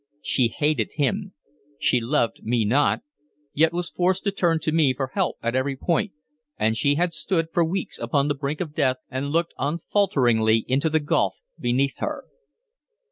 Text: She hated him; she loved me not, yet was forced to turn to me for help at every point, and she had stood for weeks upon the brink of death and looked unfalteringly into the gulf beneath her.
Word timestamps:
She 0.23 0.47
hated 0.47 0.93
him; 0.93 1.35
she 1.79 2.01
loved 2.01 2.41
me 2.43 2.65
not, 2.65 3.01
yet 3.53 3.71
was 3.71 3.91
forced 3.91 4.23
to 4.23 4.31
turn 4.31 4.59
to 4.61 4.71
me 4.71 4.95
for 4.95 5.11
help 5.13 5.35
at 5.43 5.55
every 5.55 5.75
point, 5.77 6.11
and 6.57 6.75
she 6.75 6.95
had 6.95 7.13
stood 7.13 7.49
for 7.53 7.63
weeks 7.63 7.99
upon 7.99 8.27
the 8.27 8.33
brink 8.33 8.61
of 8.61 8.73
death 8.73 8.97
and 9.11 9.29
looked 9.29 9.53
unfalteringly 9.59 10.65
into 10.67 10.89
the 10.89 10.99
gulf 10.99 11.37
beneath 11.59 11.99
her. 11.99 12.25